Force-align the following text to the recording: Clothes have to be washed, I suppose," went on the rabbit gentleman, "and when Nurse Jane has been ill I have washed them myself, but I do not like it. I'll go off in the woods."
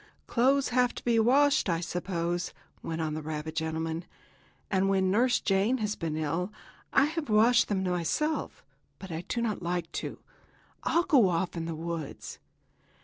Clothes 0.25 0.69
have 0.69 0.95
to 0.95 1.03
be 1.05 1.19
washed, 1.19 1.69
I 1.69 1.79
suppose," 1.79 2.53
went 2.81 3.01
on 3.01 3.13
the 3.13 3.21
rabbit 3.21 3.53
gentleman, 3.55 4.03
"and 4.71 4.89
when 4.89 5.11
Nurse 5.11 5.39
Jane 5.39 5.77
has 5.77 5.95
been 5.95 6.17
ill 6.17 6.51
I 6.91 7.05
have 7.05 7.29
washed 7.29 7.67
them 7.67 7.83
myself, 7.83 8.63
but 8.97 9.11
I 9.11 9.21
do 9.27 9.43
not 9.43 9.61
like 9.61 10.03
it. 10.03 10.17
I'll 10.81 11.03
go 11.03 11.29
off 11.29 11.55
in 11.55 11.65
the 11.65 11.75
woods." 11.75 12.39